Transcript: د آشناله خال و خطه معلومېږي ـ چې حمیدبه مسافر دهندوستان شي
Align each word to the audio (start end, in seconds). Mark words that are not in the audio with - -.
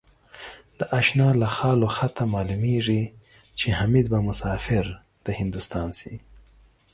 د 0.77 0.79
آشناله 0.99 1.47
خال 1.55 1.79
و 1.83 1.93
خطه 1.97 2.23
معلومېږي 2.35 3.03
ـ 3.07 3.11
چې 3.59 3.67
حمیدبه 3.79 4.19
مسافر 4.29 4.85
دهندوستان 5.25 5.89
شي 5.99 6.15